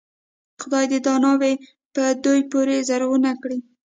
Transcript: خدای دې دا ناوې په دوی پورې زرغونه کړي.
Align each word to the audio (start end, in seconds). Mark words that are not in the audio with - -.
خدای 0.61 0.85
دې 0.91 0.99
دا 1.07 1.13
ناوې 1.23 1.53
په 1.93 2.01
دوی 2.23 2.41
پورې 2.51 2.85
زرغونه 2.89 3.31
کړي. 3.41 3.59